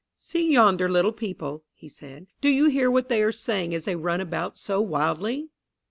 "See 0.15 0.51
yonder 0.51 0.89
little 0.89 1.11
people," 1.11 1.63
he 1.75 1.87
said; 1.87 2.25
"do 2.41 2.49
you 2.49 2.69
hear 2.71 2.89
what 2.89 3.07
they 3.07 3.21
are 3.21 3.31
saying 3.31 3.75
as 3.75 3.85
they 3.85 3.95
run 3.95 4.19
about 4.19 4.57
so 4.57 4.81
wildly? 4.81 5.49